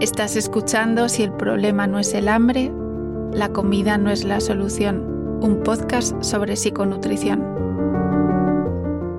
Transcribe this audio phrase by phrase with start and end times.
[0.00, 2.72] Estás escuchando Si el problema no es el hambre,
[3.34, 7.44] la comida no es la solución, un podcast sobre psiconutrición.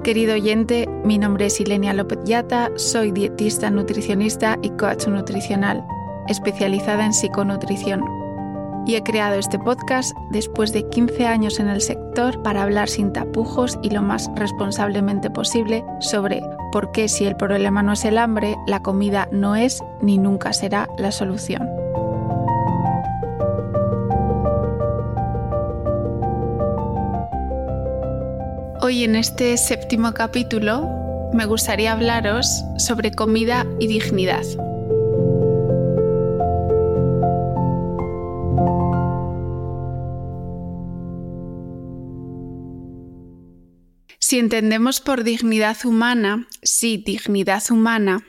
[0.03, 5.85] Querido oyente, mi nombre es Ilenia López Yata, soy dietista, nutricionista y coach nutricional,
[6.27, 8.03] especializada en psiconutrición.
[8.85, 13.13] Y he creado este podcast después de 15 años en el sector para hablar sin
[13.13, 18.17] tapujos y lo más responsablemente posible sobre por qué si el problema no es el
[18.17, 21.69] hambre, la comida no es ni nunca será la solución.
[28.81, 30.89] Hoy en este séptimo capítulo
[31.33, 34.43] me gustaría hablaros sobre comida y dignidad.
[44.31, 48.25] Si entendemos por dignidad humana, sí, dignidad humana,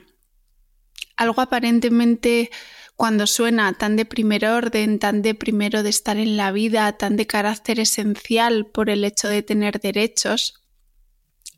[1.15, 2.51] algo aparentemente
[2.97, 7.15] cuando suena tan de primer orden, tan de primero de estar en la vida, tan
[7.15, 10.65] de carácter esencial por el hecho de tener derechos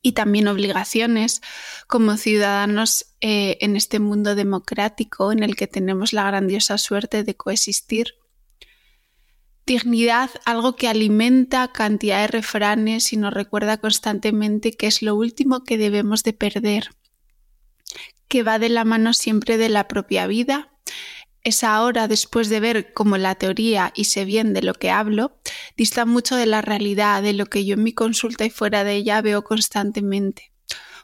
[0.04, 1.42] y también obligaciones
[1.88, 7.36] como ciudadanos eh, en este mundo democrático en el que tenemos la grandiosa suerte de
[7.36, 8.14] coexistir.
[9.66, 15.64] Dignidad, algo que alimenta cantidad de refranes y nos recuerda constantemente que es lo último
[15.64, 16.90] que debemos de perder,
[18.28, 20.76] que va de la mano siempre de la propia vida
[21.46, 25.38] es ahora, después de ver cómo la teoría y sé bien de lo que hablo,
[25.78, 28.96] dista mucho de la realidad, de lo que yo en mi consulta y fuera de
[28.96, 30.52] ella veo constantemente.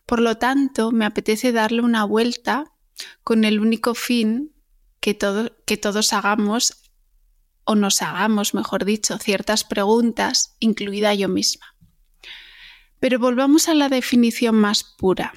[0.08, 2.74] Por lo tanto, me apetece darle una vuelta
[3.24, 4.52] con el único fin
[5.00, 5.16] que,
[5.66, 6.91] que todos hagamos,
[7.64, 11.66] o nos hagamos, mejor dicho, ciertas preguntas, incluida yo misma.
[13.00, 15.34] Pero volvamos a la definición más pura.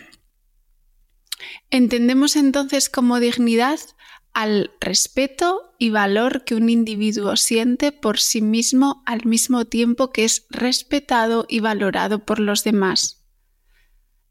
[1.71, 3.81] Entendemos entonces como dignidad
[4.33, 10.25] al respeto y valor que un individuo siente por sí mismo al mismo tiempo que
[10.25, 13.25] es respetado y valorado por los demás.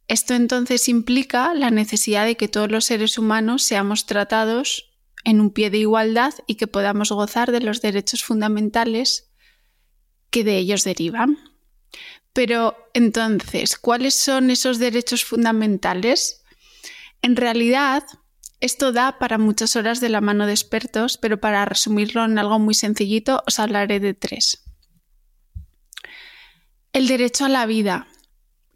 [0.10, 4.93] Esto entonces implica la necesidad de que todos los seres humanos seamos tratados
[5.24, 9.32] en un pie de igualdad y que podamos gozar de los derechos fundamentales
[10.30, 11.38] que de ellos derivan.
[12.34, 16.44] Pero entonces, ¿cuáles son esos derechos fundamentales?
[17.22, 18.04] En realidad,
[18.60, 22.60] esto da para muchas horas de la mano de expertos, pero para resumirlo en algo
[22.60, 24.64] muy sencillito os hablaré de tres.
[26.92, 28.08] El derecho a la vida,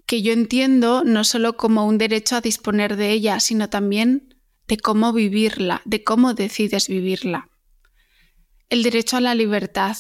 [0.06, 4.37] que yo entiendo no solo como un derecho a disponer de ella, sino también
[4.68, 7.50] de cómo vivirla, de cómo decides vivirla.
[8.70, 9.98] El derecho a la libertad,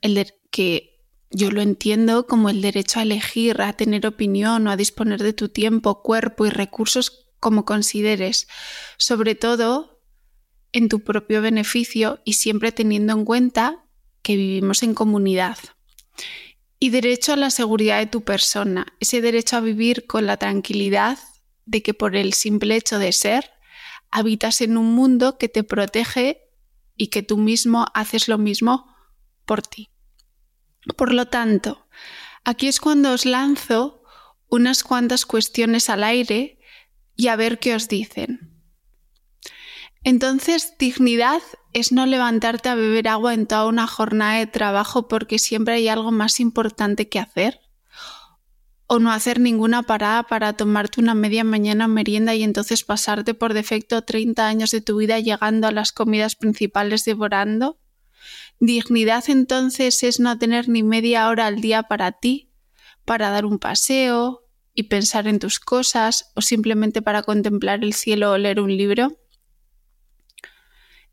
[0.00, 0.98] el que
[1.30, 5.34] yo lo entiendo como el derecho a elegir, a tener opinión o a disponer de
[5.34, 8.48] tu tiempo, cuerpo y recursos como consideres,
[8.96, 10.02] sobre todo
[10.72, 13.84] en tu propio beneficio y siempre teniendo en cuenta
[14.22, 15.58] que vivimos en comunidad.
[16.80, 21.18] Y derecho a la seguridad de tu persona, ese derecho a vivir con la tranquilidad
[21.68, 23.50] de que por el simple hecho de ser,
[24.10, 26.48] habitas en un mundo que te protege
[26.96, 28.96] y que tú mismo haces lo mismo
[29.44, 29.90] por ti.
[30.96, 31.86] Por lo tanto,
[32.44, 34.02] aquí es cuando os lanzo
[34.48, 36.58] unas cuantas cuestiones al aire
[37.14, 38.62] y a ver qué os dicen.
[40.04, 41.42] Entonces, dignidad
[41.74, 45.88] es no levantarte a beber agua en toda una jornada de trabajo porque siempre hay
[45.88, 47.60] algo más importante que hacer.
[48.88, 53.54] O no hacer ninguna parada para tomarte una media mañana merienda y entonces pasarte por
[53.54, 57.78] defecto 30 años de tu vida llegando a las comidas principales devorando.
[58.58, 62.50] Dignidad entonces es no tener ni media hora al día para ti,
[63.04, 64.48] para dar un paseo,
[64.78, 69.18] y pensar en tus cosas o simplemente para contemplar el cielo o leer un libro?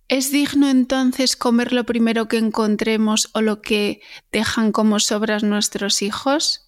[0.08, 4.02] ¿Es digno entonces comer lo primero que encontremos o lo que
[4.32, 6.65] dejan como sobras nuestros hijos?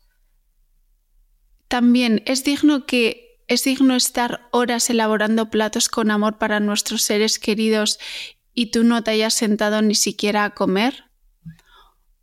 [1.67, 7.39] También es digno que es digno estar horas elaborando platos con amor para nuestros seres
[7.39, 7.97] queridos
[8.53, 11.05] y tú no te hayas sentado ni siquiera a comer?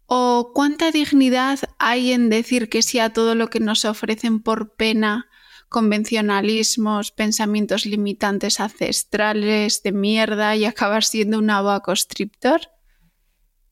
[0.07, 4.75] ¿O cuánta dignidad hay en decir que sí a todo lo que nos ofrecen por
[4.75, 5.29] pena,
[5.69, 12.61] convencionalismos, pensamientos limitantes ancestrales de mierda y acabar siendo un boa constrictor?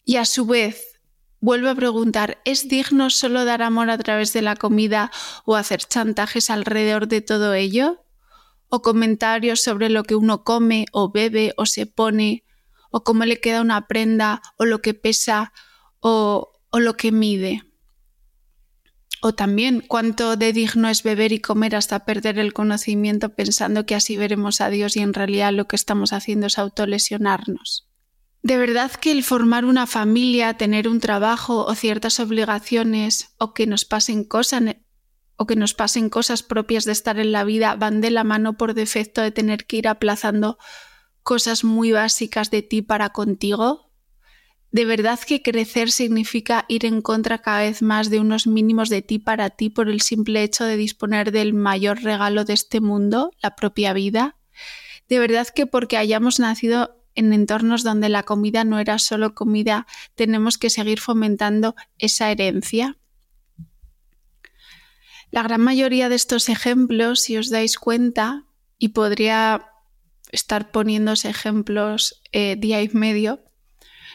[0.05, 0.92] Y a su vez,
[1.43, 5.11] vuelvo a preguntar, ¿es digno solo dar amor a través de la comida
[5.45, 8.07] o hacer chantajes alrededor de todo ello?
[8.69, 12.45] ¿O comentarios sobre lo que uno come o bebe o se pone?
[12.91, 15.53] ¿O cómo le queda una prenda o lo que pesa
[15.99, 17.65] o, o lo que mide?
[19.21, 23.97] O también cuánto de digno es beber y comer hasta perder el conocimiento pensando que
[23.97, 27.92] así veremos a Dios y en realidad lo que estamos haciendo es autolesionarnos.
[28.43, 33.69] De verdad que el formar una familia, tener un trabajo o ciertas obligaciones o que
[33.69, 34.63] nos pasen cosas
[35.37, 38.57] o que nos pasen cosas propias de estar en la vida van de la mano
[38.57, 40.59] por defecto de tener que ir aplazando
[41.23, 43.91] cosas muy básicas de ti para contigo?
[44.73, 49.03] ¿De verdad que crecer significa ir en contra cada vez más de unos mínimos de
[49.03, 53.31] ti para ti por el simple hecho de disponer del mayor regalo de este mundo,
[53.43, 54.37] la propia vida?
[55.09, 59.87] ¿De verdad que porque hayamos nacido en entornos donde la comida no era solo comida,
[60.15, 62.97] tenemos que seguir fomentando esa herencia?
[65.31, 68.45] La gran mayoría de estos ejemplos, si os dais cuenta,
[68.79, 69.67] y podría
[70.31, 73.41] estar poniéndose ejemplos eh, día y medio,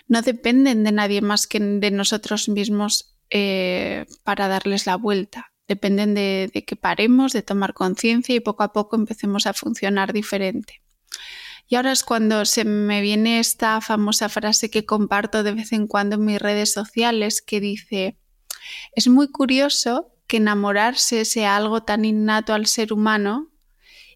[0.08, 5.52] no dependen de nadie más que de nosotros mismos eh, para darles la vuelta.
[5.68, 10.14] Dependen de, de que paremos, de tomar conciencia y poco a poco empecemos a funcionar
[10.14, 10.82] diferente.
[11.68, 15.88] Y ahora es cuando se me viene esta famosa frase que comparto de vez en
[15.88, 18.18] cuando en mis redes sociales que dice,
[18.94, 23.52] es muy curioso que enamorarse sea algo tan innato al ser humano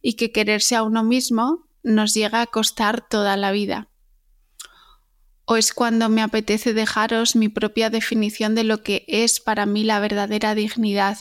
[0.02, 3.92] y que quererse a uno mismo nos llega a costar toda la vida
[5.52, 9.84] o es cuando me apetece dejaros mi propia definición de lo que es para mí
[9.84, 11.18] la verdadera dignidad.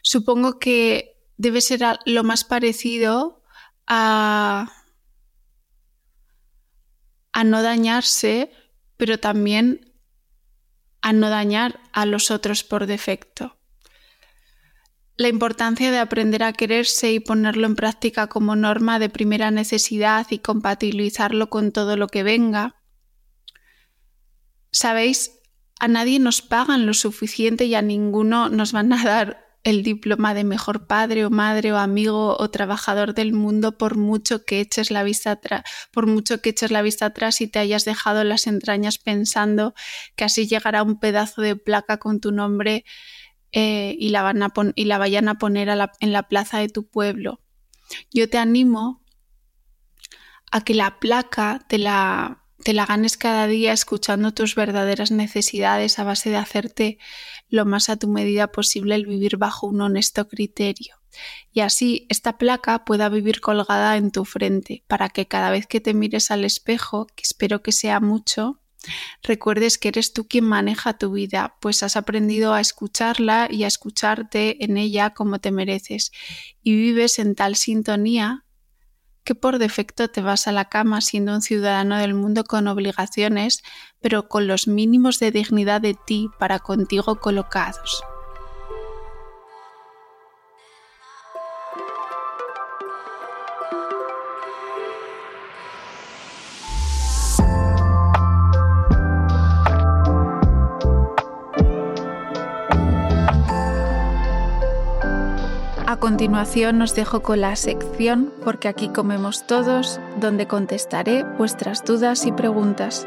[0.00, 3.42] Supongo que debe ser lo más parecido
[3.86, 4.72] a,
[7.44, 8.50] no dañarse,
[8.96, 9.92] pero también
[11.02, 13.56] a no dañar a los otros por defecto.
[15.16, 20.26] La importancia de aprender a quererse y ponerlo en práctica como norma de primera necesidad
[20.30, 22.76] y compatibilizarlo con todo lo que venga.
[24.72, 25.40] Sabéis,
[25.78, 30.32] a nadie nos pagan lo suficiente y a ninguno nos van a dar el diploma
[30.32, 34.92] de mejor padre o madre o amigo o trabajador del mundo por mucho que eches
[34.92, 38.46] la vista atrás, por mucho que eches la vista atrás y te hayas dejado las
[38.46, 39.74] entrañas pensando
[40.14, 42.84] que así llegará un pedazo de placa con tu nombre
[43.50, 45.68] eh, y, la van a y, la vayan a poner
[45.98, 47.40] en la plaza de tu pueblo.
[48.12, 49.02] Yo te animo
[50.52, 55.98] a que la placa te la, te la ganes cada día escuchando tus verdaderas necesidades
[55.98, 56.98] a base de hacerte
[57.48, 60.96] lo más a tu medida posible el vivir bajo un honesto criterio.
[61.52, 65.80] Y así esta placa pueda vivir colgada en tu frente para que cada vez que
[65.80, 68.60] te mires al espejo, que espero que sea mucho,
[69.22, 73.66] recuerdes que eres tú quien maneja tu vida, pues has aprendido a escucharla y a
[73.66, 76.12] escucharte en ella como te mereces,
[76.62, 78.45] y vives en tal sintonía
[79.26, 83.62] que por defecto te vas a la cama siendo un ciudadano del mundo con obligaciones,
[84.00, 88.02] pero con los mínimos de dignidad de ti para contigo colocados.
[106.16, 112.32] Continuación os dejo con la sección Porque aquí comemos todos, donde contestaré vuestras dudas y
[112.32, 113.06] preguntas.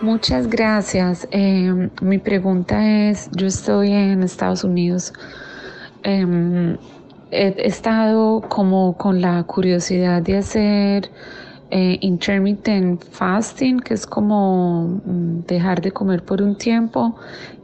[0.00, 1.28] Muchas gracias.
[1.30, 5.12] Eh, mi pregunta es, yo estoy en Estados Unidos.
[6.04, 6.78] Em,
[7.30, 11.10] he estado como con la curiosidad de hacer
[11.70, 17.16] eh, intermittent fasting, que es como mm, dejar de comer por un tiempo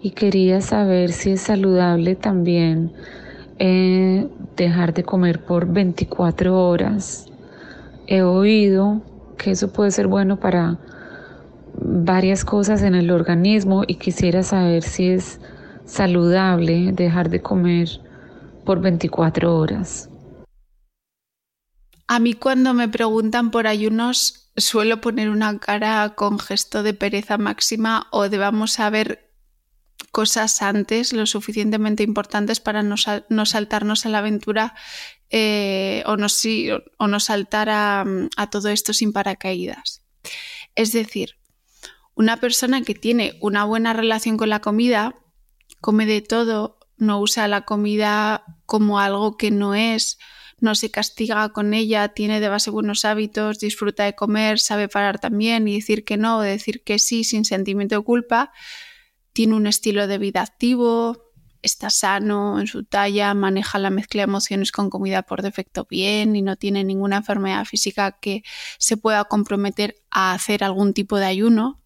[0.02, 2.92] y quería saber si es saludable también
[3.58, 7.26] eh, dejar de comer por 24 horas.
[8.06, 9.00] He oído
[9.38, 10.78] que eso puede ser bueno para
[11.76, 15.40] varias cosas en el organismo y quisiera saber si es
[15.86, 18.03] saludable dejar de comer
[18.64, 20.08] por 24 horas.
[22.06, 27.38] A mí cuando me preguntan por ayunos suelo poner una cara con gesto de pereza
[27.38, 29.32] máxima o de vamos a ver
[30.10, 32.96] cosas antes lo suficientemente importantes para no,
[33.46, 34.74] saltarnos a la aventura
[35.30, 36.28] eh, o, no,
[36.98, 40.04] o, no, saltar a todo esto sin paracaídas.
[40.76, 41.36] Es decir,
[42.14, 45.16] una persona que tiene una buena relación con la comida,
[45.80, 50.18] come de todo, no usa la comida como algo que no es,
[50.60, 55.18] no se castiga con ella, tiene de base buenos hábitos, disfruta de comer, sabe parar
[55.18, 58.52] también y decir que no o decir que sí sin sentimiento de culpa,
[59.32, 61.24] tiene un estilo de vida activo,
[61.64, 66.36] está sano en su talla, maneja la mezcla de emociones con comida por defecto bien
[66.36, 68.42] y no tiene ninguna enfermedad física que
[68.78, 71.82] se pueda comprometer a hacer algún tipo de ayuno,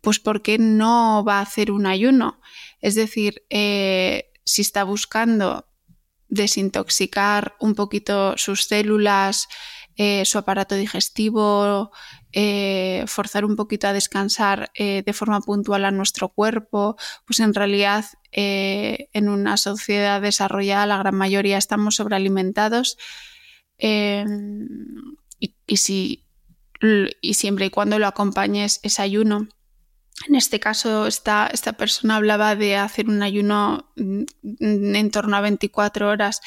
[0.00, 2.40] pues ¿por qué no va a hacer un ayuno?
[2.80, 5.66] Es decir, eh, si está buscando
[6.34, 9.48] desintoxicar un poquito sus células,
[9.96, 11.92] eh, su aparato digestivo,
[12.32, 17.54] eh, forzar un poquito a descansar eh, de forma puntual a nuestro cuerpo, pues en
[17.54, 18.04] realidad
[18.36, 22.98] en una sociedad desarrollada la gran mayoría estamos sobrealimentados
[23.78, 24.24] y,
[25.68, 26.24] y, si,
[27.20, 29.46] y siempre y cuando lo acompañes ese ayuno
[30.28, 34.24] en este caso, esta, esta persona hablaba de hacer un ayuno mm,
[34.60, 36.40] en torno a 24 horas.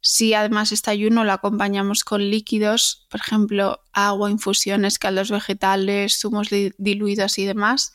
[0.00, 6.48] Si además este ayuno lo acompañamos con líquidos, por ejemplo, agua, infusiones, caldos vegetales, zumos
[6.76, 7.92] diluidos y demás,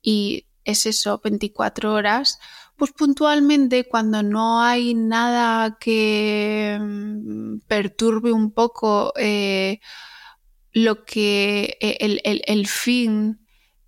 [0.00, 2.38] y es eso, 24 horas,
[2.76, 9.80] pues puntualmente cuando no hay nada que mm, perturbe un poco eh,
[10.72, 13.41] lo que eh, el, el fin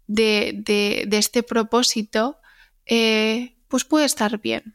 [0.06, 2.38] de, este propósito,
[2.86, 4.74] eh, pues puede estar bien.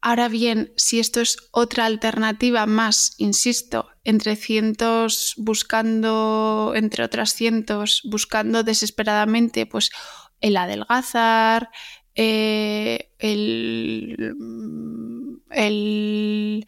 [0.00, 8.02] Ahora bien, si esto es otra alternativa más, insisto, entre cientos buscando, entre otras cientos,
[8.04, 9.90] buscando desesperadamente, pues
[10.40, 11.70] el adelgazar,
[12.14, 14.16] eh, el,
[15.50, 16.66] el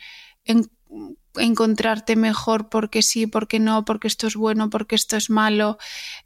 [1.40, 5.78] encontrarte mejor porque sí, porque no, porque esto es bueno, porque esto es malo,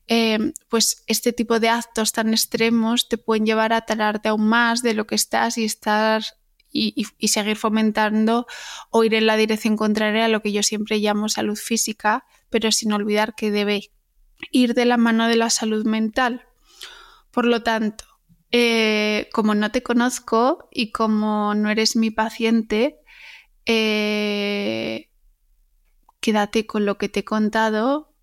[0.09, 4.83] eh, pues este tipo de actos tan extremos te pueden llevar a talarte aún más
[4.83, 6.23] de lo que estás y estar
[6.75, 8.47] y, seguir fomentando
[8.91, 12.73] o ir en la dirección contraria a lo que yo siempre llamo salud física, pero
[12.73, 13.93] sin olvidar que debe
[14.51, 16.47] ir de la mano de la salud mental.
[17.31, 18.05] Por lo tanto,
[18.51, 23.04] eh, como no te conozco y como no eres mi paciente,
[23.67, 25.11] eh,
[26.21, 28.15] quédate con lo que te he contado,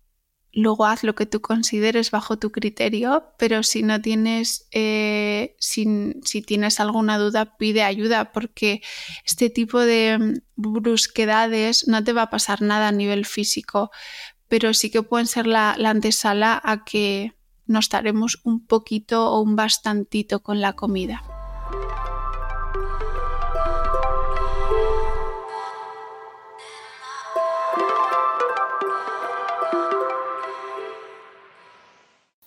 [0.52, 6.12] luego haz lo que tú consideres bajo tu criterio, pero si no tienes, eh, si,
[6.46, 8.82] tienes alguna duda, pide ayuda, porque
[9.24, 13.90] este tipo de mm, brusquedades no te va a pasar nada a nivel físico,
[14.48, 17.34] pero sí que pueden ser la, la antesala a que
[17.66, 21.22] nos estaremos un poquito o un bastantito con la comida.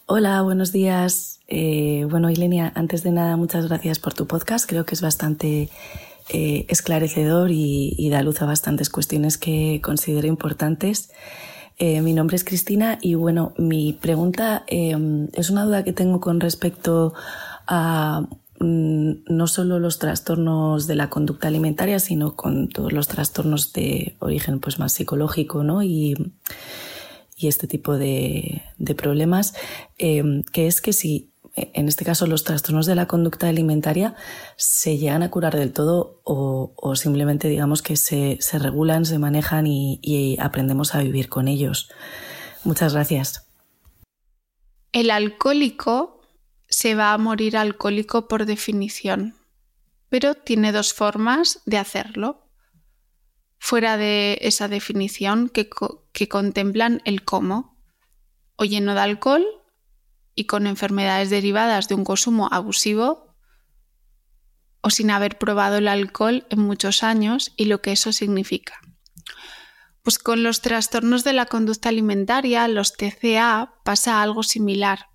[0.07, 1.39] Hola, buenos días.
[1.47, 4.69] Eh, bueno, Ilenia, antes de nada, muchas gracias por tu podcast.
[4.69, 5.71] Creo que es bastante
[6.29, 11.09] eh, esclarecedor y, da luz a bastantes cuestiones que considero importantes.
[11.79, 16.39] Eh, mi nombre es Cristina y bueno, mi pregunta es una duda que tengo con
[16.39, 17.15] respecto
[17.65, 18.27] a
[18.59, 24.17] mm, no solo los trastornos de la conducta alimentaria, sino con todos los trastornos de
[24.19, 25.81] origen pues, más psicológico, ¿no?
[27.35, 28.63] Y este tipo de,
[28.97, 29.53] problemas,
[29.97, 34.15] em, que es que si en este caso los trastornos de la conducta alimentaria
[34.57, 40.37] se llegan a curar del todo o, simplemente digamos que se, regulan, se manejan y,
[40.39, 41.89] aprendemos a vivir con ellos.
[42.63, 43.47] Muchas gracias.
[44.91, 46.21] El alcohólico
[46.67, 49.35] se va a morir alcohólico por definición,
[50.09, 52.44] pero tiene dos formas de hacerlo
[53.65, 55.67] fuera de esa definición que,
[56.29, 57.81] contemplan el cómo,
[58.57, 59.43] o lleno de alcohol
[60.35, 63.35] y con enfermedades derivadas de un consumo abusivo,
[64.81, 68.79] o sin haber probado el alcohol en muchos años y lo que eso significa.
[70.03, 75.07] Pues con los trastornos de la conducta alimentaria, los TCA, pasa algo similar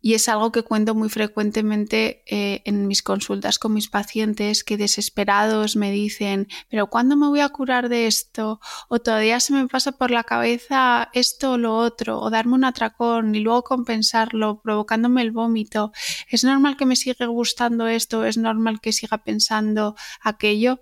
[0.00, 4.76] y es algo que cuento muy frecuentemente eh, en mis consultas con mis pacientes que
[4.76, 8.60] desesperados me dicen, pero ¿cuándo me voy a curar de esto?
[8.88, 12.64] O todavía se me pasa por la cabeza esto o lo otro, o darme un
[12.64, 15.92] atracón y luego compensarlo, provocándome el vómito.
[16.28, 18.24] ¿Es normal que me siga gustando esto?
[18.24, 20.80] ¿Es normal que siga pensando aquello?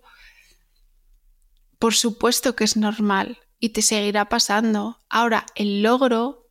[1.78, 5.00] Por supuesto que es normal y te seguirá pasando.
[5.08, 6.47] Ahora, el logro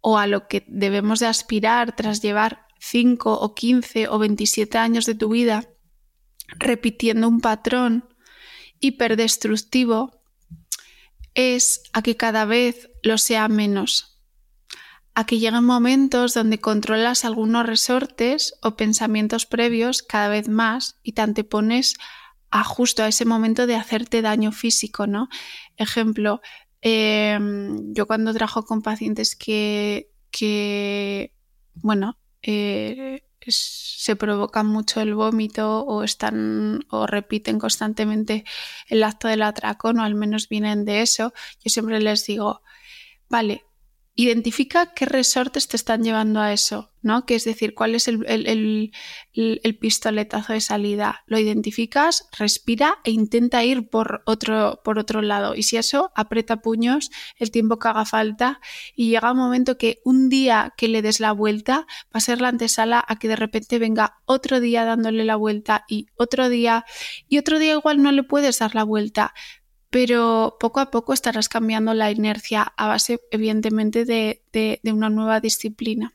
[0.00, 5.06] o a lo que debemos de aspirar tras llevar 5 o 15 o 27 años
[5.06, 5.68] de tu vida
[6.58, 8.08] repitiendo un patrón
[8.80, 10.22] hiperdestructivo
[11.34, 14.18] es a que cada vez lo sea menos,
[15.14, 21.12] a que lleguen momentos donde controlas algunos resortes o pensamientos previos cada vez más y
[21.12, 21.96] te antepones
[22.50, 25.28] a justo a ese momento de hacerte daño físico, ¿no?
[25.76, 26.40] Ejemplo,
[26.82, 31.32] em, yo cuando trabajo con pacientes que, que
[31.74, 38.44] bueno, eh, se provocan mucho el vómito o están o repiten constantemente
[38.88, 41.32] el acto del atracón o al menos vienen de eso,
[41.64, 42.62] yo siempre les digo,
[43.28, 43.64] vale,
[44.22, 47.26] identifica qué resortes te están llevando a eso, ¿no?
[47.26, 48.92] Que es decir, cuál es el,
[49.80, 51.22] pistoletazo de salida.
[51.26, 55.54] Lo identificas, respira e intenta ir por otro, por otro lado.
[55.54, 58.60] Y si eso, aprieta puños el tiempo que haga falta
[58.94, 62.40] y llega un momento que un día que le des la vuelta va a ser
[62.40, 66.84] la antesala a que de repente venga otro día dándole la vuelta y otro día
[67.28, 69.34] y otro día igual no le puedes dar la vuelta,
[69.90, 76.14] pero poco a poco estarás cambiando la inercia a base, evidentemente, de, una nueva disciplina.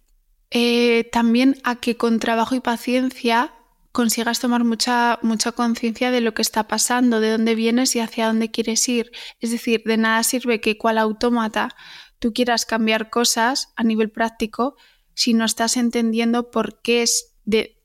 [0.49, 3.53] Eh, también a que con trabajo y paciencia
[3.91, 8.27] consigas tomar mucha, mucha conciencia de lo que está pasando, de dónde vienes y hacia
[8.27, 9.11] dónde quieres ir.
[9.39, 11.75] Es decir, de nada sirve que cual autómata
[12.19, 14.75] tú quieras cambiar cosas a nivel práctico
[15.13, 17.81] si no estás entendiendo por qué es de,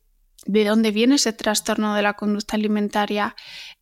[0.46, 3.36] de dónde viene ese trastorno de la conducta alimentaria,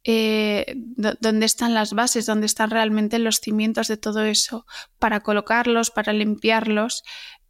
[0.05, 4.67] eh, dónde están las bases, dónde están realmente los cimientos de todo eso,
[4.99, 7.05] para colocarlos, para limpiarlos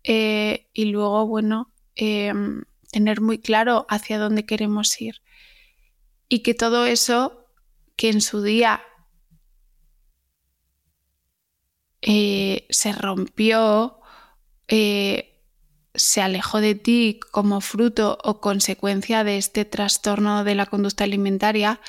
[0.04, 5.22] eh, y luego, bueno, em, tener muy claro hacia dónde queremos ir.
[6.28, 7.46] Y que todo eso
[7.96, 8.82] que en su día
[12.02, 14.00] eh, se rompió,
[15.98, 21.80] se alejó de ti como fruto o consecuencia de este trastorno de la conducta alimentaria,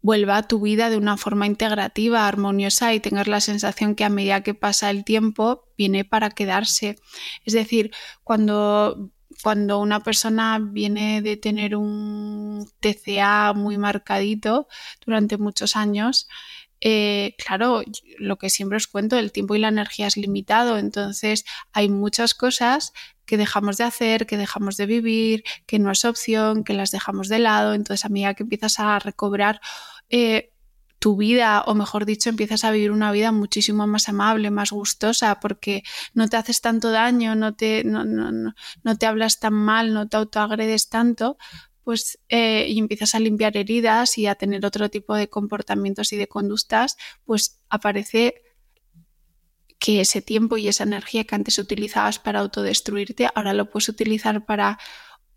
[0.00, 4.08] vuelva a tu vida de una forma integrativa, armoniosa y tengas la sensación que a
[4.08, 6.96] medida que pasa el tiempo viene para quedarse.
[7.44, 7.90] Es decir,
[8.22, 9.10] cuando,
[9.42, 14.68] cuando una persona viene de tener un TCA muy marcadito
[15.04, 16.28] durante muchos años,
[16.80, 17.82] eh, claro,
[18.18, 22.34] lo que siempre os cuento, el tiempo y la energía es limitado, entonces hay muchas
[22.34, 22.92] cosas
[23.28, 27.28] que dejamos de hacer, que dejamos de vivir, que no es opción, que las dejamos
[27.28, 27.74] de lado.
[27.74, 29.60] Entonces, a medida que empiezas a recobrar
[30.08, 30.50] eh,
[30.98, 35.40] tu vida, o mejor dicho, empiezas a vivir una vida muchísimo más amable, más gustosa,
[35.40, 35.82] porque
[36.14, 40.08] no te haces tanto daño, no te, no, no, no, te hablas tan mal, no
[40.08, 41.36] te autoagredes tanto,
[41.84, 46.16] pues eh, y empiezas a limpiar heridas y a tener otro tipo de comportamientos y
[46.16, 48.42] de conductas, pues aparece
[49.78, 54.44] que ese tiempo y esa energía que antes utilizabas para autodestruirte, ahora lo puedes utilizar
[54.44, 54.78] para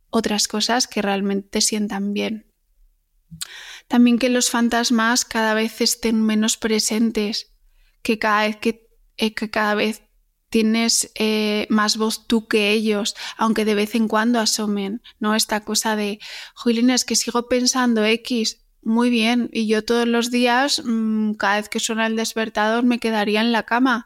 [0.09, 2.51] otras cosas que realmente te sientan bien.
[3.87, 7.53] También que los fantasmas cada vez estén menos presentes,
[8.01, 10.03] que cada vez, que, eh, cada vez
[10.49, 15.35] tienes eh, más voz tú que ellos, aunque de vez en cuando asomen, ¿no?
[15.35, 16.19] Esta cosa de,
[16.55, 21.57] Juliana, es que sigo pensando X, muy bien, y yo todos los días, mm, cada
[21.57, 24.05] vez que suena el despertador, me quedaría en la cama.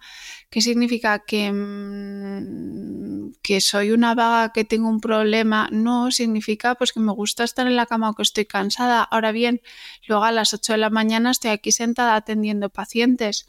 [0.49, 1.19] ¿Qué significa?
[1.19, 5.69] ¿Que, mm, que soy una vaga, que tengo un problema?
[5.71, 9.03] No, significa pues que me gusta estar en la cama o que estoy cansada.
[9.03, 9.61] Ahora bien,
[10.07, 13.47] luego a las 8 de la mañana estoy aquí sentada atendiendo pacientes.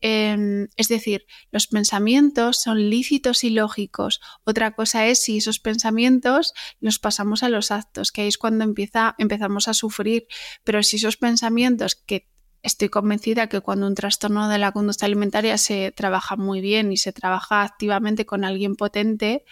[0.00, 4.20] Em, es decir, los pensamientos son lícitos y lógicos.
[4.44, 9.14] Otra cosa es si esos pensamientos los pasamos a los actos, que es cuando empieza,
[9.18, 10.26] empezamos a sufrir.
[10.64, 12.28] Pero si esos pensamientos que
[12.62, 16.96] estoy convencida que cuando un trastorno de la conducta alimentaria se trabaja muy bien y
[16.96, 19.44] se trabaja activamente con alguien potente,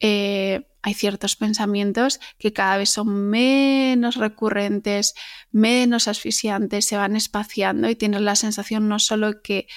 [0.00, 5.14] eh, hay ciertos pensamientos que cada vez son menos recurrentes,
[5.52, 9.68] menos asfixiantes, se van espaciando y tienes la sensación no solo que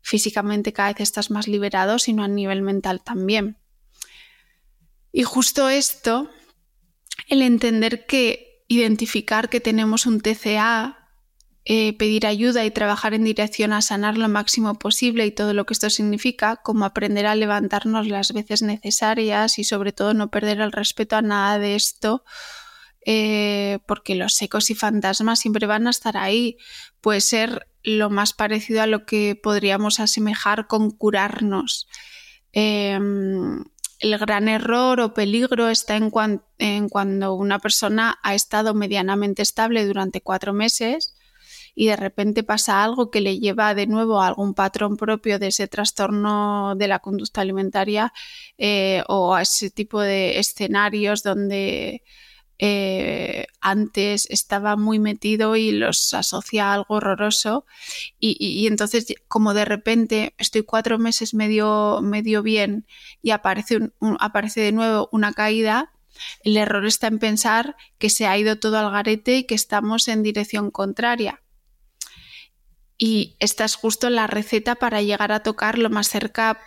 [0.00, 3.58] físicamente cada vez estás más liberado, sino a nivel mental también.
[5.12, 6.30] Y justo esto,
[7.28, 11.01] el entender que identificar que tenemos un TCA
[11.64, 15.64] eh, pedir ayuda y trabajar en dirección a sanar lo máximo posible y todo lo
[15.64, 20.60] que esto significa, como aprender a levantarnos las veces necesarias y sobre todo no perder
[20.60, 22.24] el respeto a nada de esto,
[23.06, 26.56] eh, porque los secos y fantasmas siempre van a estar ahí.
[27.00, 31.86] Puede ser lo más parecido a lo que podríamos asemejar con curarnos.
[32.52, 33.64] Em,
[34.00, 36.10] el gran error o peligro está en,
[36.58, 41.11] en, cuando una persona ha estado medianamente estable durante cuatro meses
[41.74, 45.48] y de repente pasa algo que le lleva de nuevo a algún patrón propio de
[45.48, 48.12] ese trastorno de la conducta alimentaria
[48.58, 52.02] eh, o a ese tipo de escenarios donde
[52.64, 57.66] eh, antes estaba muy metido y los asocia a algo horroroso
[58.20, 62.00] y, entonces como de repente estoy cuatro meses medio,
[62.44, 62.86] bien
[63.20, 65.92] y aparece, aparece de nuevo una caída,
[66.44, 70.06] el error está en pensar que se ha ido todo al garete y que estamos
[70.06, 71.41] en dirección contraria.
[73.04, 76.60] Y esta es justo la receta para llegar a tocar lo más cerca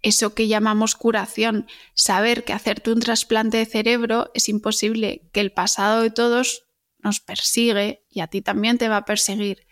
[0.00, 5.50] eso que llamamos curación, saber que hacerte un trasplante de cerebro es imposible, que el
[5.50, 6.68] pasado de todos
[7.00, 9.66] nos persigue y a ti también te va a perseguir,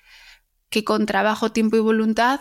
[0.70, 2.40] que con trabajo, tiempo y voluntad,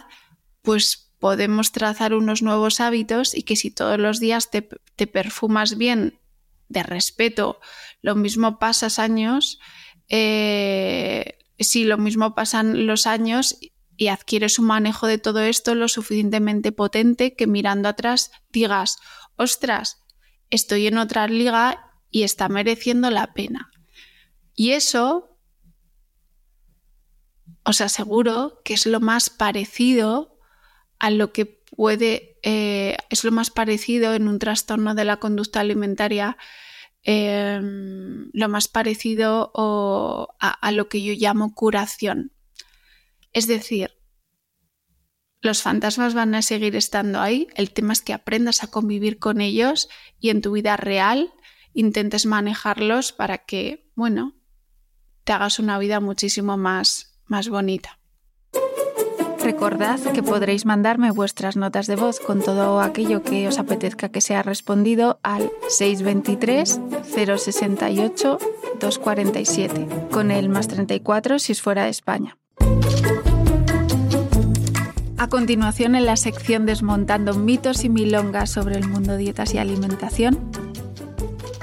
[0.64, 4.64] pues podemos trazar unos nuevos hábitos y que si todos los días te,
[5.06, 6.20] perfumas bien
[6.68, 7.62] de respeto,
[8.02, 9.60] lo mismo pasas años,
[10.08, 13.58] eh, si lo mismo pasan los años
[13.98, 18.98] y adquieres un manejo de todo esto lo suficientemente potente que mirando atrás digas,
[19.36, 20.04] ostras,
[20.50, 23.70] estoy en otra liga y está mereciendo la pena.
[24.56, 25.38] Y eso
[27.64, 30.40] os aseguro que es lo más parecido
[30.98, 35.60] a lo que puede, eh, es lo más parecido en un trastorno de la conducta
[35.60, 36.38] alimentaria,
[37.04, 39.52] em, lo más parecido
[40.40, 42.34] a lo que yo llamo curación.
[43.32, 43.92] Es decir,
[45.42, 49.40] los fantasmas van a seguir estando ahí, el tema es que aprendas a convivir con
[49.40, 49.88] ellos
[50.20, 51.34] y en tu vida real
[51.74, 54.36] intentes manejarlos para que, bueno,
[55.24, 57.99] te hagas una vida muchísimo más, más bonita.
[59.44, 64.22] Recordad que podréis mandarme vuestras notas de voz con todo aquello que os apetezca que
[64.22, 68.38] sea respondido al 623 068
[68.80, 72.38] 247, con el más 34 si es fuera de España.
[75.18, 80.69] A continuación, en la sección Desmontando mitos y milongas sobre el mundo dietas y alimentación.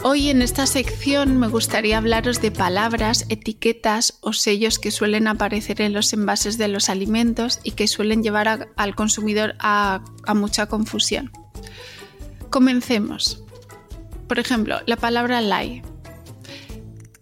[0.09, 5.81] Hoy en esta sección me gustaría hablaros de palabras, etiquetas o sellos que suelen aparecer
[5.81, 11.33] en los envases de los alimentos y que suelen llevar al consumidor a, mucha confusión.
[12.51, 13.42] Comencemos.
[14.29, 15.85] Por ejemplo, la palabra light.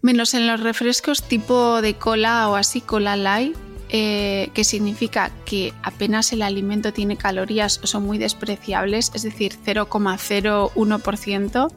[0.02, 3.56] Menos en los refrescos tipo de cola o así, cola light,
[3.88, 9.54] eh, que significa que apenas el alimento tiene calorías o son muy despreciables, es decir,
[9.64, 11.72] 0,01%.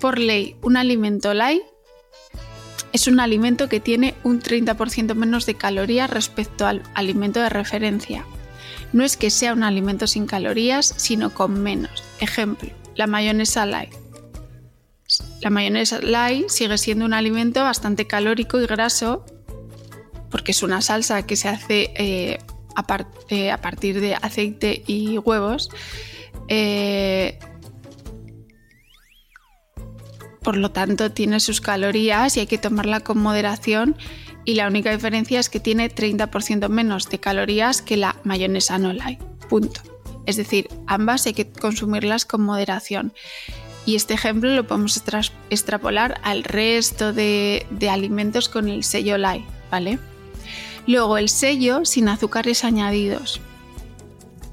[0.00, 1.62] Por ley, un alimento light
[2.92, 8.24] es un alimento que tiene un 30% menos de calorías respecto al alimento de referencia.
[8.92, 12.02] No es que sea un alimento sin calorías, sino con menos.
[12.20, 13.92] Ejemplo, la mayonesa light.
[15.40, 19.24] La mayonesa light sigue siendo un alimento bastante calórico y graso,
[20.30, 22.38] porque es una salsa que se hace eh,
[23.28, 25.70] eh, a, partir de aceite y huevos.
[26.48, 27.38] Eh,
[30.48, 33.98] por lo tanto, tiene sus calorías y hay que tomarla con moderación.
[34.46, 38.94] Y la única diferencia es que tiene 30% menos de calorías que la mayonesa no
[38.94, 39.20] light.
[39.50, 39.82] Punto.
[40.24, 43.12] Es decir, ambas hay que consumirlas con moderación.
[43.84, 45.02] Y este ejemplo lo podemos
[45.50, 49.98] extrapolar al resto de, alimentos con el sello light, ¿vale?
[50.86, 53.42] Luego el sello sin azúcares añadidos.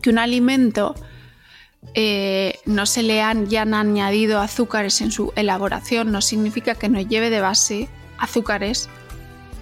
[0.01, 0.93] Que un alimento
[1.97, 6.89] eh, no se le han, ya han añadido azúcares en su elaboración no significa que
[6.89, 8.89] no lleve de base azúcares,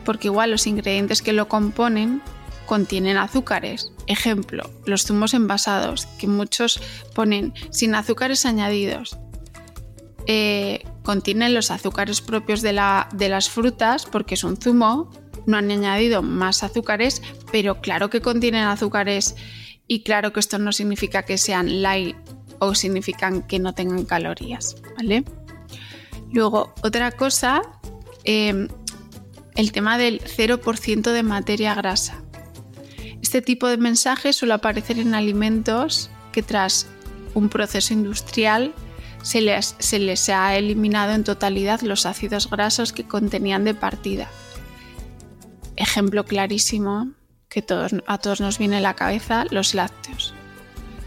[0.03, 2.21] porque igual los ingredientes que lo componen
[2.65, 3.91] contienen azúcares.
[4.07, 6.81] Ejemplo, los zumos envasados, que muchos
[7.13, 9.17] ponen sin azúcares añadidos.
[10.25, 12.79] Eh, contienen los azúcares propios de,
[13.13, 15.11] de las frutas porque es un zumo
[15.45, 19.35] no han añadido más azúcares, pero claro que contienen azúcares
[19.87, 22.15] y claro que esto no significa que sean light
[22.63, 25.23] o significan que no tengan calorías, ¿vale?
[26.31, 27.61] Luego, otra cosa,
[28.23, 28.67] em,
[29.55, 32.21] el tema del 0% de materia grasa.
[33.21, 36.87] Este tipo de mensaje suele aparecer en alimentos que tras
[37.33, 38.73] un proceso industrial
[39.21, 44.29] se les, se les ha eliminado en totalidad los ácidos grasos que contenían de partida
[45.75, 47.11] ejemplo clarísimo
[47.49, 47.63] que
[48.07, 50.33] a todos nos viene a la cabeza, los lácteos.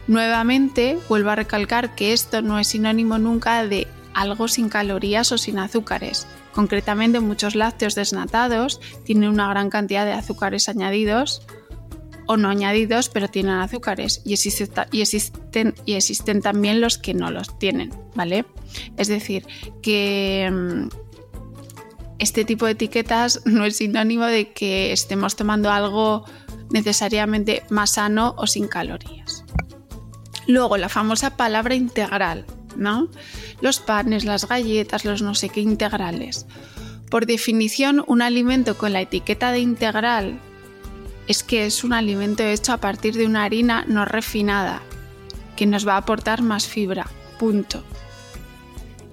[0.07, 5.39] Nuevamente, vuelvo a recalcar que esto no es sinónimo nunca de algo sin calorías o
[5.39, 6.27] sin azúcares.
[6.53, 11.43] Concretamente, muchos lácteos desnatados tienen una gran cantidad de azúcares añadidos
[12.27, 17.59] o no añadidos, pero tienen azúcares y, existen, y existen también los que no los
[17.59, 18.45] tienen, ¿vale?
[18.97, 19.47] Es decir,
[19.83, 20.89] que mm,
[22.19, 26.25] este tipo de etiquetas no es sinónimo de que estemos tomando algo
[26.71, 29.26] necesariamente más sano o sin calorías.
[30.47, 32.45] Luego, la famosa palabra integral,
[32.77, 33.09] ¿no?
[33.61, 36.47] Los panes, las galletas, los no sé qué integrales.
[37.11, 40.39] Por definición, un alimento con la etiqueta de integral
[41.29, 44.83] es que es un alimento hecho a partir de una harina no refinada,
[45.57, 47.07] que nos va a aportar más fibra.
[47.39, 47.85] Punto.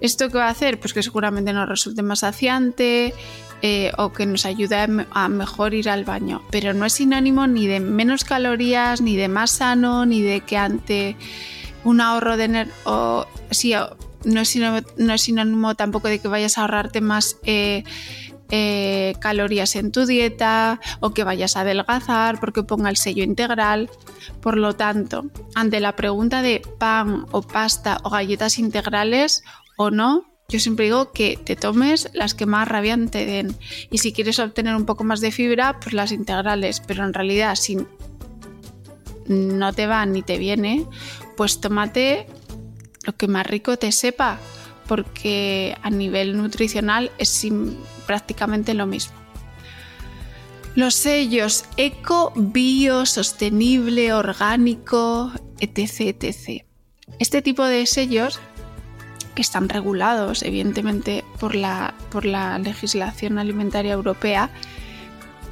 [0.02, 0.80] ¿Esto qué va a hacer?
[0.80, 3.14] Pues que seguramente nos resulte más saciante
[3.66, 6.42] eh, o que nos ayude a mejor ir al baño.
[6.52, 10.58] Pero no es sinónimo ni de menos calorías, ni de más sano, ni de que
[10.58, 11.16] ante
[11.86, 12.76] un ahorro de energía.
[13.52, 13.74] Sí,
[14.26, 17.38] no, es sinónimo, tampoco de que vayas a ahorrarte más.
[17.46, 17.86] Eh,
[18.56, 23.90] eh, calorías en tu dieta o que vayas a adelgazar porque ponga el sello integral.
[24.42, 29.44] Por lo tanto, ante la pregunta de pan o pasta o galletas integrales
[29.78, 33.56] o no, yo siempre digo que te tomes las que más rabia te den.
[33.90, 36.82] Y si quieres obtener un poco más de fibra, pues las integrales.
[36.86, 37.78] Pero en realidad, si
[39.28, 40.86] no te va ni te viene,
[41.38, 42.28] pues tómate
[43.06, 44.40] lo que más rico te sepa
[44.88, 47.48] porque a nivel nutricional es
[48.06, 49.14] prácticamente lo mismo.
[50.76, 56.66] Los sellos eco, bio, sostenible, orgánico, etc, etc.
[57.20, 58.40] Este tipo de sellos
[59.36, 64.50] que están regulados evidentemente por la, por la legislación alimentaria europea,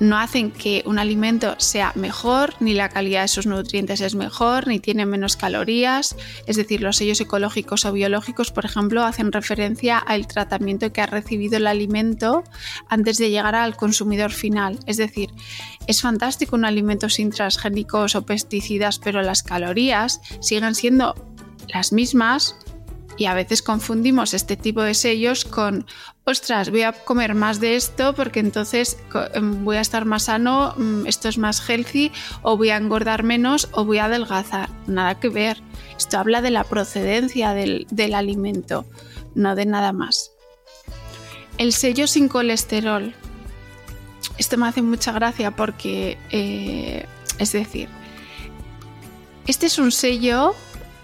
[0.02, 4.68] no hacen que un alimento sea mejor, ni la calidad de sus nutrientes es mejor,
[4.68, 6.16] ni tiene menos calorías.
[6.48, 11.06] Es decir, los sellos ecológicos o biológicos, por ejemplo, hacen referencia al tratamiento que ha
[11.06, 12.44] recibido el alimento
[12.90, 14.80] antes de llegar al consumidor final.
[14.88, 15.30] Es decir,
[15.86, 21.14] es fantástico un alimento sin transgénicos o pesticidas, pero las calorías siguen siendo
[21.72, 22.56] las mismas
[23.18, 25.86] y a veces confundimos este tipo de sellos con,
[26.24, 28.98] ostras, voy a comer más de esto porque entonces
[29.34, 33.24] em, voy a estar más sano, mm, esto es más healthy, o voy a engordar
[33.24, 34.70] menos o voy a adelgazar.
[34.88, 35.62] Nada que ver.
[35.98, 38.86] Esto habla de la procedencia del, alimento,
[39.36, 40.32] no de nada más.
[41.58, 43.14] El sello sin colesterol.
[44.38, 47.06] Esto me hace mucha gracia porque, eh,
[47.38, 47.90] es decir,
[49.48, 50.56] este es un sello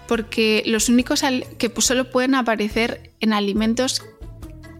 [0.08, 1.22] porque los únicos
[1.58, 4.02] que solo pueden aparecer en alimentos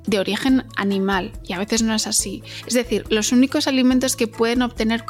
[0.06, 2.42] de origen animal y a veces no es así.
[2.66, 5.04] Es decir, los únicos alimentos que pueden obtener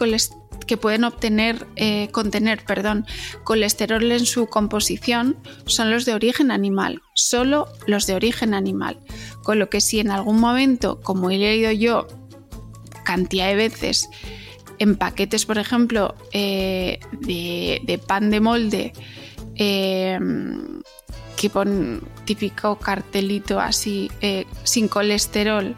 [0.66, 3.06] que pueden obtener, eh, contener perdón,
[3.42, 8.98] colesterol en su composición son los de origen animal, solo los de origen animal.
[9.44, 12.06] Con lo que si en algún momento, como he leído yo
[13.04, 14.10] cantidad de veces,
[14.78, 18.92] en paquetes, por ejemplo, eh, de pan de molde,
[19.58, 20.80] Em,
[21.36, 25.76] que pone típico cartelito así, eh, sin colesterol.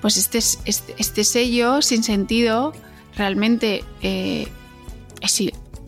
[0.00, 2.72] Pues este, este, este, sello, sin sentido,
[3.16, 4.48] realmente eh,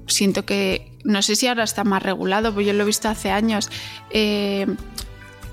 [0.06, 3.30] siento que, no sé si ahora está más regulado, pues yo lo he visto hace
[3.30, 3.70] años,
[4.10, 4.66] eh,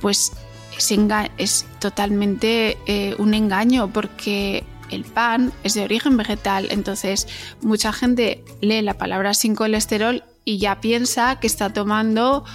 [0.01, 0.33] pues
[0.77, 0.93] es,
[1.37, 2.77] es totalmente
[3.17, 7.27] un engaño porque el pan es de origen vegetal, entonces
[7.61, 12.45] mucha gente lee la palabra sin colesterol y ya piensa que está tomando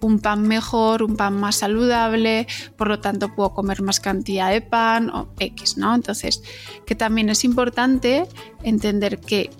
[0.00, 2.46] un pan mejor, un pan más saludable,
[2.78, 5.94] por lo tanto puedo comer más cantidad de pan o X, ¿no?
[5.94, 6.42] Entonces,
[6.86, 8.26] que también es importante
[8.62, 9.50] entender que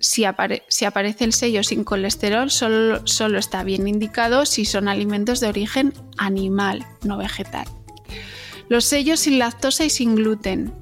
[0.00, 5.94] si, aparece el sello sin colesterol, solo está bien indicado si son alimentos de origen
[6.16, 7.68] animal, no vegetal.
[8.68, 10.74] Los sellos sin lactosa y sin gluten.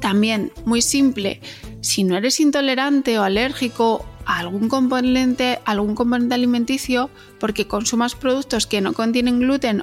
[0.00, 1.40] También, muy simple,
[1.82, 7.10] si no eres intolerante o alérgico algún componente, algún componente alimenticio
[7.40, 9.82] porque consumas productos que no contienen gluten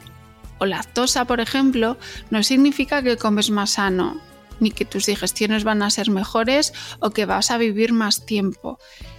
[0.59, 1.97] o lactosa, por ejemplo,
[2.29, 4.21] no significa que comes más sano,
[4.59, 8.77] ni que tus digestiones van a ser mejores o que vas a vivir más tiempo.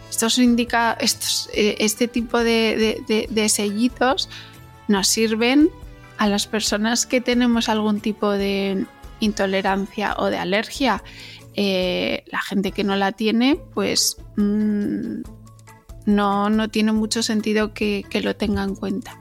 [0.08, 4.30] Esto indica, eh, este tipo de, de sellitos
[4.86, 5.70] nos sirven
[6.18, 8.86] a las personas que tenemos algún tipo de
[9.18, 11.02] intolerancia o de alergia
[11.58, 15.22] eh, la gente que no la tiene, pues mm,
[16.04, 19.18] no, tiene mucho sentido que, lo tenga en cuenta.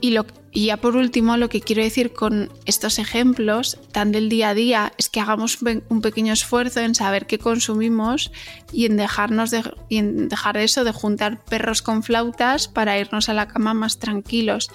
[0.00, 0.16] y,
[0.54, 4.92] ya por último, lo que quiero decir con estos ejemplos tan del día a día
[4.96, 5.58] es que hagamos
[5.90, 8.32] un pequeño esfuerzo en saber qué consumimos
[8.72, 13.28] y en, dejarnos de, y en dejar eso de juntar perros con flautas para irnos
[13.28, 14.70] a la cama más tranquilos.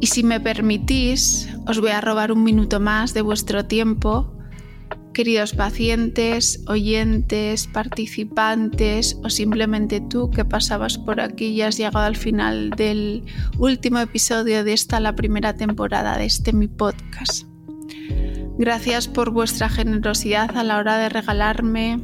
[0.00, 4.37] Y si me permitís, os voy a robar un minuto más de vuestro tiempo
[5.18, 12.16] queridos pacientes, oyentes, participantes o simplemente tú que pasabas por aquí y has llegado al
[12.16, 13.24] final del
[13.58, 17.46] último episodio de esta, la primera temporada de este mi podcast.
[18.58, 22.00] Gracias por vuestra generosidad a la hora de regalarme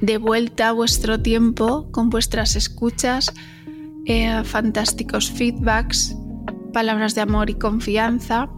[0.00, 3.34] de vuelta vuestro tiempo con vuestras escuchas,
[4.06, 6.16] eh, fantásticos feedbacks,
[6.72, 8.48] palabras de amor y confianza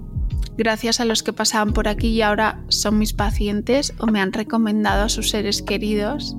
[0.58, 4.32] gracias a los que pasaban por aquí y ahora son mis pacientes o me han
[4.32, 6.36] recomendado a sus seres queridos,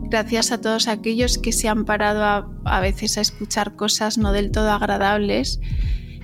[0.00, 4.50] gracias a todos aquellos que se han parado a, veces a escuchar cosas no del
[4.50, 5.60] todo agradables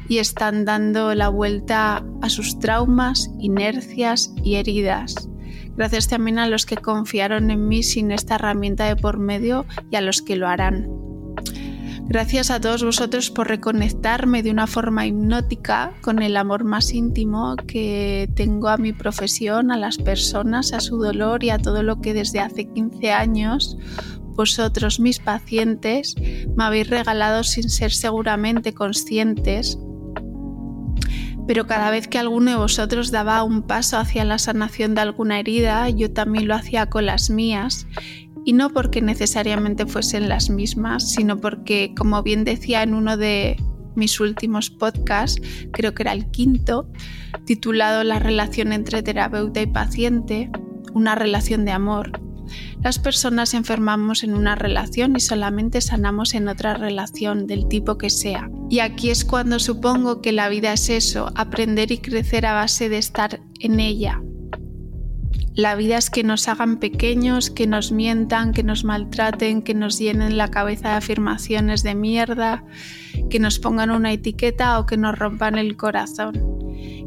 [0.08, 5.28] y están dando la vuelta a sus traumas, inercias y heridas.
[5.76, 9.96] Gracias también a los que confiaron en mí sin esta herramienta de por medio y
[9.96, 11.05] a los que lo harán.
[12.08, 17.56] Gracias a todos vosotros por reconectarme de una forma hipnótica con el amor más íntimo
[17.66, 22.00] que tengo a mi profesión, a las personas, a su dolor y a todo lo
[22.00, 23.76] que desde hace 15 años
[24.36, 26.14] vosotros, mis pacientes,
[26.56, 29.78] me habéis regalado sin ser seguramente conscientes.
[31.48, 35.40] Pero cada vez que alguno de vosotros daba un paso hacia la sanación de alguna
[35.40, 37.86] herida, yo también lo hacía con las mías
[38.46, 43.56] y no porque necesariamente fuesen las mismas, sino porque, como bien decía en uno de
[43.96, 46.88] mis últimos podcasts, creo que era el quinto,
[47.44, 50.48] titulado La relación entre terapeuta y paciente,
[50.94, 52.20] una relación de amor.
[52.84, 58.10] Las personas enfermamos en una relación y solamente sanamos en otra relación del tipo que
[58.10, 58.48] sea.
[58.70, 62.88] Y aquí es cuando supongo que la vida es eso, aprender y crecer a base
[62.88, 64.22] de estar en ella,
[65.56, 69.98] la vida es que nos hagan pequeños, que nos mientan, que nos maltraten, que nos
[69.98, 72.62] llenen la cabeza de afirmaciones de mierda,
[73.30, 76.34] que nos pongan una etiqueta o que nos rompan el corazón.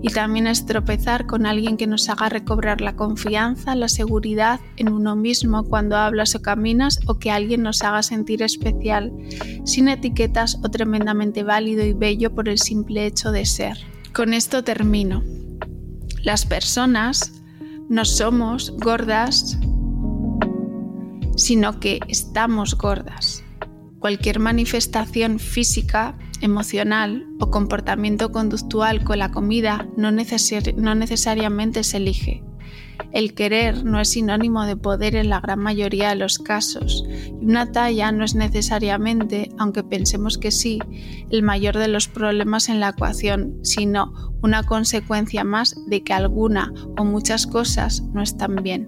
[0.02, 4.92] Y también es tropezar con alguien que nos haga recobrar la confianza, la seguridad en
[4.92, 9.14] uno mismo cuando hablas o caminas o que alguien nos haga sentir especial,
[9.64, 13.78] sin etiquetas o tremendamente válido y bello por el simple hecho de ser.
[14.12, 15.22] Con esto termino.
[16.24, 17.39] Las personas
[17.90, 19.58] no somos gordas,
[21.36, 23.44] sino que estamos gordas.
[23.98, 32.44] Cualquier manifestación física, emocional o comportamiento conductual con la comida no, necesariamente se elige.
[33.12, 37.46] El querer no es sinónimo de poder en la gran mayoría de los casos y
[37.46, 40.80] una talla no es necesariamente, aunque pensemos que sí,
[41.32, 44.14] el mayor de los problemas en la ecuación, sino
[44.44, 48.88] una consecuencia más de que alguna o muchas cosas no están bien.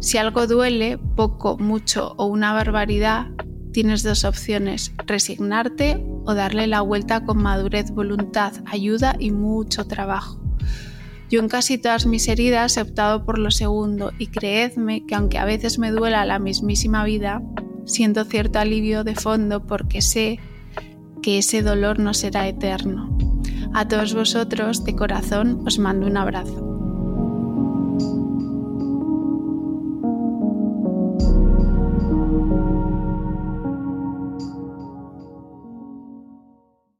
[0.00, 3.28] Si algo duele, poco, mucho o una barbaridad,
[3.72, 10.39] tienes dos opciones, resignarte o darle la vuelta con madurez, voluntad, ayuda y mucho trabajo.
[11.30, 15.38] Yo en casi todas mis heridas he optado por lo segundo y creedme que aunque
[15.38, 17.40] a veces me duela la mismísima vida,
[17.86, 20.40] siento cierto alivio de fondo porque sé
[21.22, 23.16] que ese dolor no será eterno.
[23.72, 26.69] A todos vosotros, de corazón, os mando un abrazo.